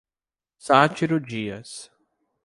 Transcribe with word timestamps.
Sátiro 0.57 1.19
Dias 1.21 1.91